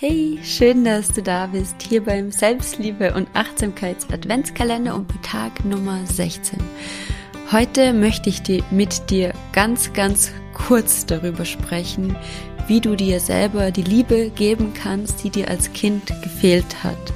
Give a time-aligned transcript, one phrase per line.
[0.00, 5.64] Hey, schön, dass du da bist, hier beim Selbstliebe und Achtsamkeits Adventskalender und bei Tag
[5.64, 6.60] Nummer 16.
[7.50, 12.16] Heute möchte ich dir, mit dir ganz, ganz kurz darüber sprechen,
[12.68, 17.12] wie du dir selber die Liebe geben kannst, die dir als Kind gefehlt hat.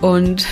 [0.00, 0.46] Und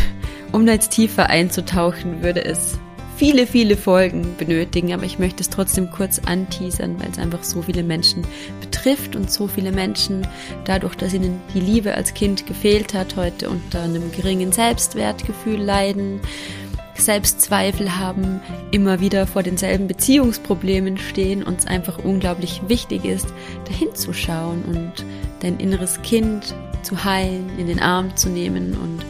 [0.50, 2.76] um da jetzt tiefer einzutauchen, würde es
[3.22, 7.62] viele, viele Folgen benötigen, aber ich möchte es trotzdem kurz anteasern, weil es einfach so
[7.62, 8.26] viele Menschen
[8.60, 10.26] betrifft und so viele Menschen
[10.64, 16.18] dadurch, dass ihnen die Liebe als Kind gefehlt hat, heute unter einem geringen Selbstwertgefühl leiden,
[16.96, 18.40] Selbstzweifel haben,
[18.72, 23.32] immer wieder vor denselben Beziehungsproblemen stehen und es einfach unglaublich wichtig ist,
[23.68, 25.06] dahin zu schauen und
[25.38, 29.06] dein inneres Kind zu heilen, in den Arm zu nehmen und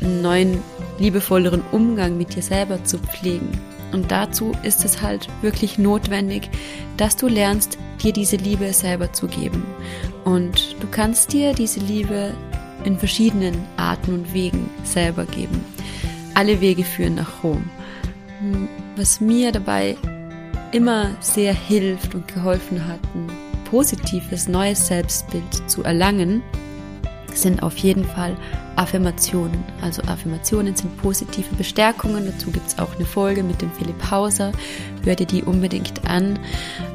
[0.00, 0.62] einen neuen
[1.02, 3.48] liebevolleren Umgang mit dir selber zu pflegen.
[3.92, 6.48] Und dazu ist es halt wirklich notwendig,
[6.96, 9.64] dass du lernst, dir diese Liebe selber zu geben.
[10.24, 12.32] Und du kannst dir diese Liebe
[12.84, 15.64] in verschiedenen Arten und Wegen selber geben.
[16.34, 17.68] Alle Wege führen nach Rom.
[18.96, 19.96] Was mir dabei
[20.72, 23.30] immer sehr hilft und geholfen hat, ein
[23.70, 26.42] positives neues Selbstbild zu erlangen,
[27.34, 28.36] sind auf jeden Fall
[28.76, 29.62] Affirmationen.
[29.80, 32.26] Also Affirmationen sind positive Bestärkungen.
[32.26, 34.52] Dazu gibt es auch eine Folge mit dem Philipp Hauser.
[35.04, 36.38] Hör dir die unbedingt an,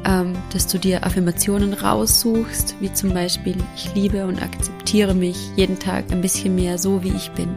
[0.04, 5.78] ähm, dass du dir Affirmationen raussuchst, wie zum Beispiel ich liebe und akzeptiere mich jeden
[5.78, 7.50] Tag ein bisschen mehr so, wie ich bin.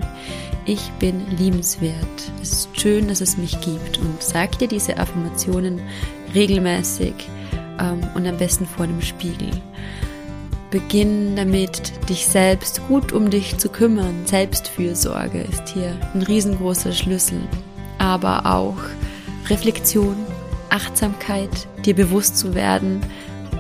[0.66, 1.96] Ich bin liebenswert.
[2.42, 3.98] Es ist schön, dass es mich gibt.
[3.98, 5.82] Und sag dir diese Affirmationen
[6.36, 7.14] regelmäßig
[7.80, 9.50] ähm, und am besten vor dem Spiegel.
[10.72, 14.26] Beginn damit, dich selbst gut um dich zu kümmern.
[14.26, 17.42] Selbstfürsorge ist hier ein riesengroßer Schlüssel.
[17.98, 18.78] Aber auch
[19.50, 20.16] Reflexion,
[20.70, 23.02] Achtsamkeit, dir bewusst zu werden,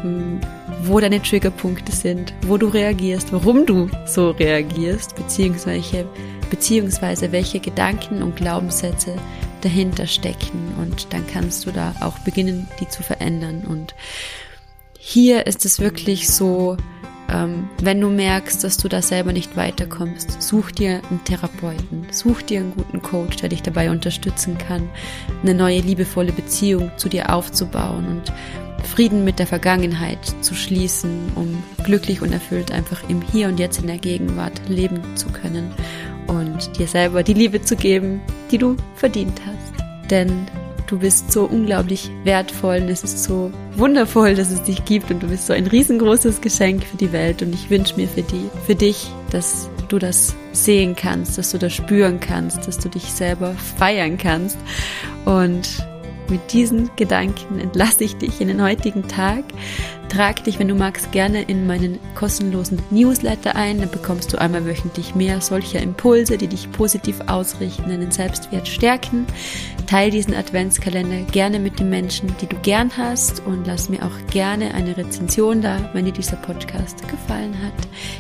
[0.02, 0.40] hm,
[0.84, 6.06] wo deine Triggerpunkte sind, wo du reagierst, warum du so reagierst, beziehungsweise,
[6.50, 9.16] beziehungsweise welche Gedanken und Glaubenssätze
[9.60, 10.76] dahinter stecken.
[10.80, 13.66] Und dann kannst du da auch beginnen, die zu verändern.
[13.68, 13.96] Und
[14.98, 16.78] hier ist es wirklich so,
[17.32, 22.42] ähm, wenn du merkst, dass du da selber nicht weiterkommst, such dir einen Therapeuten, such
[22.42, 24.90] dir einen guten Coach, der dich dabei unterstützen kann,
[25.42, 28.34] eine neue liebevolle Beziehung zu dir aufzubauen und
[28.86, 33.80] Frieden mit der Vergangenheit zu schließen, um glücklich und erfüllt einfach im Hier und Jetzt
[33.80, 35.72] in der Gegenwart leben zu können
[36.28, 38.22] und dir selber die Liebe zu geben,
[38.52, 40.10] die du verdient hast.
[40.10, 40.48] Denn
[40.92, 45.24] Du bist so unglaublich wertvoll und es ist so wundervoll, dass es dich gibt und
[45.24, 48.50] du bist so ein riesengroßes Geschenk für die Welt und ich wünsche mir für die,
[48.66, 53.04] für dich, dass du das sehen kannst, dass du das spüren kannst, dass du dich
[53.04, 54.58] selber feiern kannst
[55.24, 55.82] und
[56.32, 59.44] mit diesen Gedanken entlasse ich dich in den heutigen Tag.
[60.08, 63.80] Trag dich, wenn du magst, gerne in meinen kostenlosen Newsletter ein.
[63.80, 69.26] Dann bekommst du einmal wöchentlich mehr solcher Impulse, die dich positiv ausrichten, deinen Selbstwert stärken.
[69.92, 74.32] Teil diesen Adventskalender gerne mit den Menschen, die du gern hast und lass mir auch
[74.32, 77.74] gerne eine Rezension da, wenn dir dieser Podcast gefallen hat.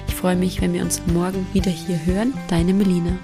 [0.05, 2.33] Ich freue mich, wenn wir uns morgen wieder hier hören.
[2.49, 3.17] Deine Melina.